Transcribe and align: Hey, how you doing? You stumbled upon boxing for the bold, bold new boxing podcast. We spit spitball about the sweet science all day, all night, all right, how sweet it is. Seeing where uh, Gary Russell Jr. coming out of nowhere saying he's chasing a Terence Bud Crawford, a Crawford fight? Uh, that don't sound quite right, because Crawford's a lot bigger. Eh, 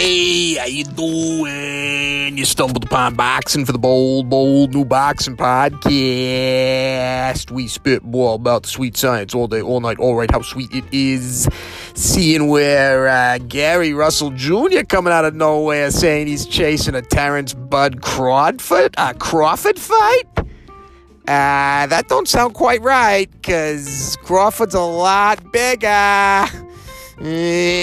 Hey, 0.00 0.54
how 0.54 0.64
you 0.64 0.84
doing? 0.84 2.38
You 2.38 2.46
stumbled 2.46 2.84
upon 2.84 3.16
boxing 3.16 3.66
for 3.66 3.72
the 3.72 3.78
bold, 3.78 4.30
bold 4.30 4.72
new 4.72 4.86
boxing 4.86 5.36
podcast. 5.36 5.90
We 7.50 7.68
spit 7.68 8.00
spitball 8.00 8.36
about 8.36 8.62
the 8.62 8.70
sweet 8.70 8.96
science 8.96 9.34
all 9.34 9.46
day, 9.46 9.60
all 9.60 9.82
night, 9.82 9.98
all 9.98 10.14
right, 10.14 10.30
how 10.30 10.40
sweet 10.40 10.72
it 10.72 10.84
is. 10.90 11.46
Seeing 11.92 12.48
where 12.48 13.08
uh, 13.08 13.36
Gary 13.46 13.92
Russell 13.92 14.30
Jr. 14.30 14.84
coming 14.88 15.12
out 15.12 15.26
of 15.26 15.34
nowhere 15.34 15.90
saying 15.90 16.28
he's 16.28 16.46
chasing 16.46 16.94
a 16.94 17.02
Terence 17.02 17.52
Bud 17.52 18.00
Crawford, 18.00 18.94
a 18.96 19.12
Crawford 19.12 19.78
fight? 19.78 20.24
Uh, 21.28 21.84
that 21.88 22.06
don't 22.08 22.26
sound 22.26 22.54
quite 22.54 22.80
right, 22.80 23.30
because 23.32 24.16
Crawford's 24.22 24.74
a 24.74 24.80
lot 24.80 25.52
bigger. 25.52 26.46
Eh, 27.22 27.79